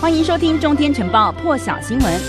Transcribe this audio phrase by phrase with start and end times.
[0.00, 2.20] 欢迎收听《中天晨报》破晓新闻。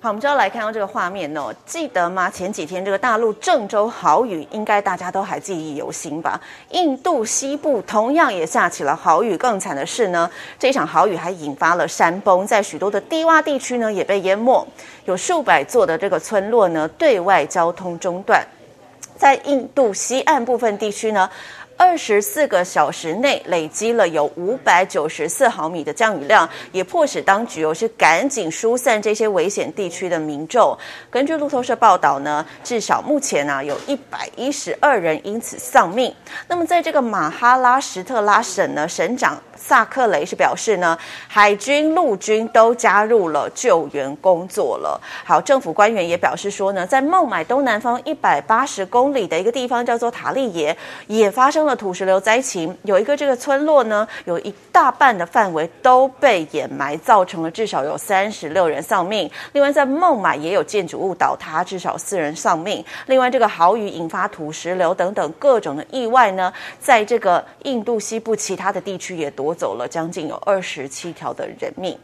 [0.00, 2.28] 好，我们就要来看到这个画面哦，记得吗？
[2.28, 6.40] 前几天这个大陆郑州豪雨，应该大家都还记忆犹新吧？
[6.70, 14.66] 印度西部同样也下起了豪雨，更惨的是呢，这场豪雨还引发了山崩，在许多的低洼地区呢也被淹没，
[15.04, 18.44] 有数百座的这个村落呢对外交通中断，
[19.16, 21.30] 在印度西岸部分地区呢。
[21.80, 30.76] 二十四个小时内累积了有五百九十四毫米的降雨量，也迫使当局哦是赶紧疏散这些危险地区的民众。
[31.10, 36.14] 根据路透社报道呢，至少目前呢、啊、有一百一十二人因此丧命。
[36.46, 39.42] 那么在这个马哈拉什特拉省呢，省长。
[39.62, 45.00] 萨克雷是表示呢，海军、陆军都加入了救援工作了。
[45.24, 52.76] 好，政府官员也表示说呢，在孟买东南方一百八十公里的一个地方叫做塔利耶，也发生了土石流灾情。
[52.82, 59.30] 有一个这个村落呢，有一大半的范围都被掩埋，造成了至少有三十六人丧命。
[59.52, 62.82] 另外，在孟买也有建筑物倒塌，至少四人丧命。
[63.06, 71.98] 另外，这个豪雨引发土石流等等各种的意外呢，在这个印度西部其他的地区也夺走了将近有二十七条的人命。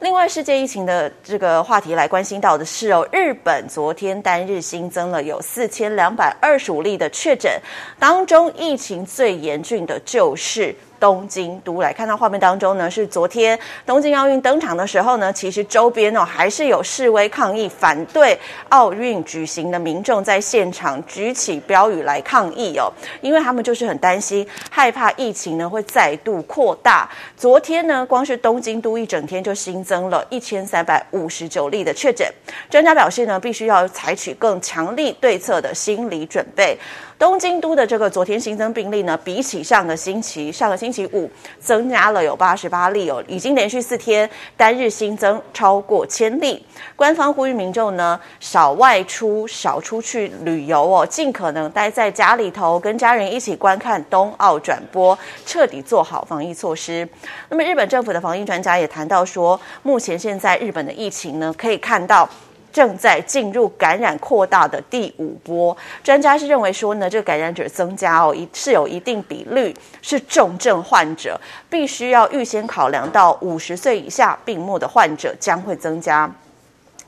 [0.00, 7.50] 另外，世界疫情的这个话题来关心到的是哦，日本昨天单日新增了有四千两百二十五例的确诊，
[7.98, 10.74] 当中疫情最严峻的就是。
[10.98, 18.36] 东京都来看到画面当中呢，是昨天东京奥运登场的时候呢，其实周边哦还是有示威抗议反对
[18.70, 27.06] 奥运举行的民众在现场举起标语来抗议哦，因为他们就是很担心，害怕疫情呢会再度扩大。
[27.36, 32.28] 昨天呢，光是东京都一整天就新增了一千三百五十九例的确诊，
[32.68, 36.76] 专家表示呢，必须要采取更强力对策的心理准备。
[37.18, 46.62] 东京都的这个昨天新增病例呢，比起上个星期，上个星期五增加了有八十八例哦，已经连续四天单日新增超过千例。
[46.94, 57.08] 官方呼吁民众呢，少外出，少出去旅游哦，尽可能待在家里头，跟家人一起观看冬奥转播，彻底做好防疫措施。
[57.48, 62.28] 那么日本政府的防疫专家也谈到说，目前现在日本的疫情呢，可以看到。
[62.76, 76.30] 正在进入感染扩大的第五波，专家是认为说呢，这个感染者增加哦，一是有一定比率是重症患者，必须要预先考量到五十岁以下病末的患者将会增加。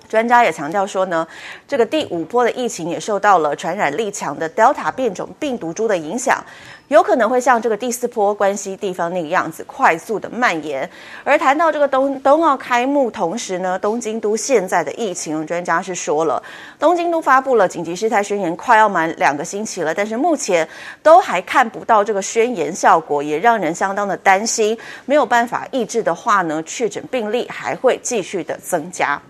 [0.08, 1.26] 专家也强调说呢，
[1.66, 6.42] 这个第五波的疫情也受到了传染力强的 Delta 变种病毒株的影响。
[6.88, 10.88] 有可能会像这个第四波关西地方那个样子快速的蔓延。
[11.22, 16.42] 而谈到这个冬冬奥开幕同时呢，东京都现在的疫情，专家是说了，
[16.78, 20.66] 东京都发布了紧急事态宣言，快要满两个星期了，但是目前
[21.02, 24.74] 都还看不到这个宣言效果，也让人相当的担心。
[25.04, 29.20] 没有办法抑制的话呢，确诊病例还会继续的增加。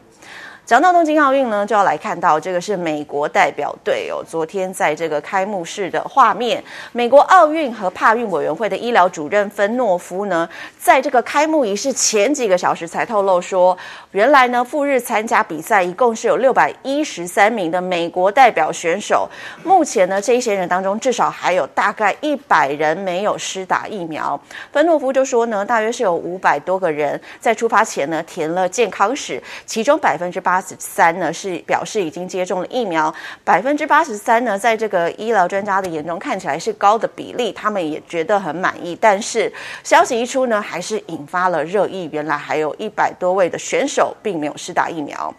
[0.68, 4.22] 讲到东京奥运呢，就要来看到这个是美国代表队哦。
[4.28, 6.62] 昨天在这个开幕式的画面，
[6.92, 10.46] 美国奥运和帕运委员会的医疗主任芬诺夫呢，
[10.78, 13.74] 在这个开幕仪式前几个小时才透露说，
[14.10, 19.26] 原来呢，赴日参加比赛一共是有六百一十三名的美国代表选手。
[19.64, 24.38] 目前呢，这一些人当中至少还有大概一百人没有施打疫苗。
[24.70, 30.57] 芬诺夫就说呢，大约是有五百多个人在出发前呢填了健康史，其中百分之八。
[30.58, 33.14] 八十三呢是表示已经接种了疫苗，
[33.44, 38.98] 百分之八十三呢，在这个医疗专家的眼中看起来是高的比例，他们也觉得很满意。
[39.00, 39.52] 但是
[39.84, 42.10] 消息一出呢，还是引发了热议。
[42.12, 45.32] 原来还有一百多位的选手并没有施打疫苗。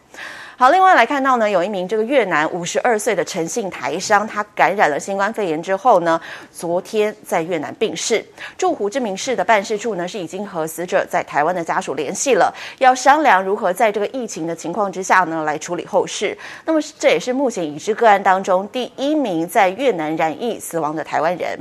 [0.59, 6.20] 好，另外来看到呢，有一名这个越南五十二岁的陈姓台商，他感染了新冠肺炎之后呢，
[6.52, 8.22] 昨天在越南病逝。
[8.58, 16.38] 驻胡志明市的办事处呢，是已经和死者在台湾的家属联系了，要商量如何在这个疫情的情况之下呢，来处理后事。
[16.66, 21.58] 那么这也是目前已知个案当中第一名在越南染疫死亡的台湾人。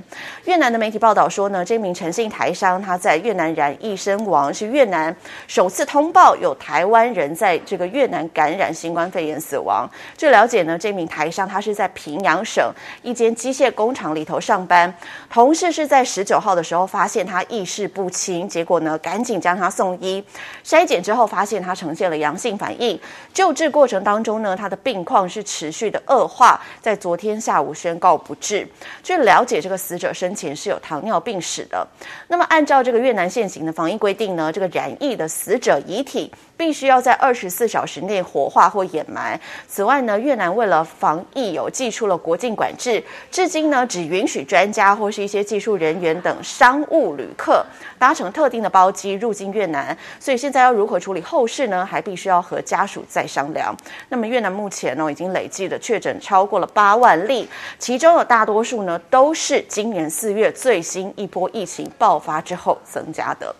[0.46, 5.14] 越南的媒体报道说呢，这名陈姓台商他在越南染疫身亡，是越南
[5.46, 8.87] 首次通报有台湾人在这个越南感染新。
[8.88, 9.86] 新冠肺炎死亡。
[10.16, 14.92] 据了解呢，这名台商他是在平阳省一间机械工厂里头上班，
[15.28, 20.24] 同事是在十九号的时候发现他意识不清，结果呢赶紧将他送医，
[20.64, 22.98] 筛检之后发现他呈现了阳性反应。
[23.34, 28.66] 救治过程当中呢，他的病况是持续的恶化，在昨天下午宣告不治。
[29.02, 31.86] 据了解，这个死者生前是有糖尿病史的。
[32.28, 38.66] 那么按照这个越南现行的防疫规定呢，这个染疫的死者遗体必须要在二十四小时内火化。
[38.78, 39.38] 或掩埋。
[39.66, 47.66] 此外呢，越南为了防疫有祭出了国境管制，至今呢只允许专家或是一些技术人员等商务旅客
[47.98, 49.96] 搭乘特定的包机入境越南。
[50.20, 51.84] 所以现在要如何处理后事呢？
[51.84, 53.76] 还必须要和家属再商量。
[54.10, 57.48] 那么越南目前呢已经累计的确诊超过了八万例，
[57.80, 63.52] 其中有大多数呢都是今年四月最新一波疫情爆发之后增加的。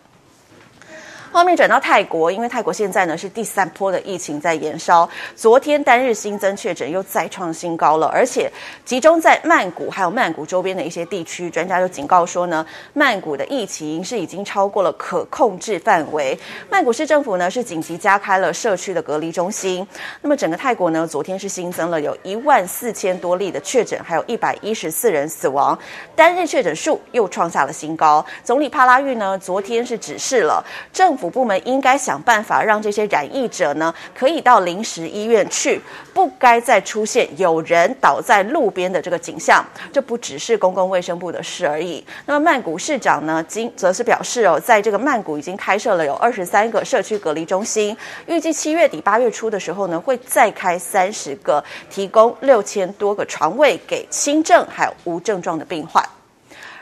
[1.31, 8.51] 画面转到泰国，因为泰国现在呢是第三波的疫情在延烧，昨天单日新增确诊又再创新高了，而且
[8.85, 12.65] 集中在曼谷还有曼谷周边的一些地区，专家就警告说呢，
[12.95, 16.39] 曼谷的疫情是已经超过了可控制范围。
[16.71, 19.87] 曼谷市政府呢是紧急加开了社区的隔离中心。
[20.23, 25.79] 那么整个泰国呢，昨天是新增了有一万四千多例的确诊，还有一百一十四人死亡，
[26.17, 28.25] 单日确诊数又创下了新高。
[28.43, 35.81] 总理帕拉育呢昨天是指示了政府部门应该想办法让这些染疫者呢，可以到临时医院去，
[36.15, 39.65] 不该再出现有人倒在路边的这个景象。
[39.93, 42.05] 这不只是公共卫生部的事而已。
[42.27, 56.03] 那么曼谷市长呢，今则是表示哦，在这个曼谷已经开设了有二十三个社区隔离中心，预计七月底八月初的时候呢，会再开三十个，提供六千多个床位给轻症还有无症状的病患。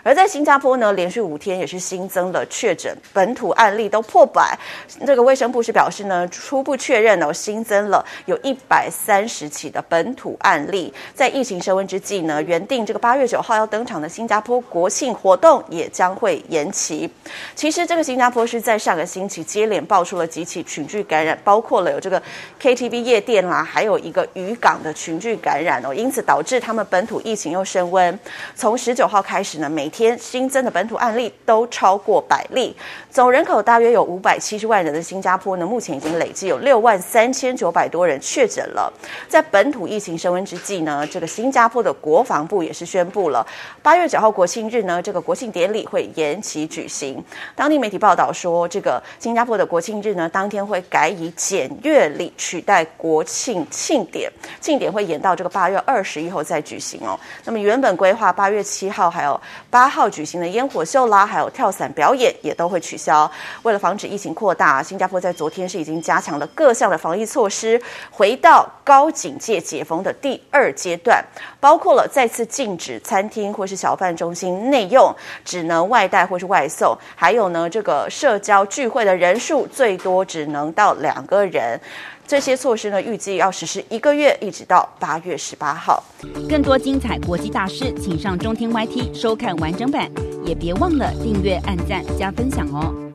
[0.07, 4.57] 而在新加坡呢，连续五天也是新增了确诊本土案例都破百。
[5.05, 10.95] 这个卫生部是表示呢，初步确认哦，新增了有一百三十起的本土案例。
[11.13, 17.11] 在疫情升温之际呢，原定这个八月九号要登场的新加坡国庆活动也将会延期。
[17.57, 22.23] 其实这个新加坡是在上个星期接连爆出了几起群聚感染，包括了有这个
[22.63, 28.17] KTV 夜店啦，还有一个渔港的群聚感染哦，因此导致他们本土疫情又升温。
[28.55, 32.77] 从十九号开始呢，每天新增的本土案例都超过百例，
[33.11, 38.93] 总人口大约有五百七十万人的新加坡呢，目前已经累计有六万三千九百多人确诊了。
[39.27, 43.47] 在本土疫情升温之际呢，这个新加坡的国防部也是宣布了，
[43.83, 47.25] 八月九号国庆日呢，这个国庆典礼会延期举行。
[47.55, 57.19] 当地媒体报道说，这个新加坡的国庆日呢，当天会改以检阅礼取代国庆庆典，庆典会延到这个八月二十一号再举行哦。
[57.47, 59.41] 那么原本规划八月七号还有
[59.71, 59.86] 八。
[59.87, 63.31] 八号举行的烟火秀啦，还有跳伞表演也都会取消。
[63.63, 67.81] 为了防止疫情扩大，新加坡在昨天是已经加强了各项的防疫措施，
[68.11, 71.25] 回到高警戒解封的第二阶段，
[71.61, 81.81] 包括了再次禁止餐厅或是小贩中心内用，只能外带或是外送，还有呢，这个社交聚会的人数最多只能到两个人。
[82.27, 86.03] 这些措施呢，预计要实施一个月，一直到八月十八号。
[86.49, 90.11] 更多精彩国际大师，请上中天 YT 收看完整版，
[90.45, 93.06] 也别忘了订阅、按赞、加分享哦。